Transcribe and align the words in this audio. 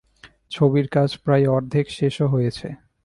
ছবির 0.51 0.87
কাজ 0.87 1.09
প্রায় 1.17 1.45
অর্ধেক 1.47 1.85
শেষও 1.89 2.27
হয়েছে। 2.27 2.67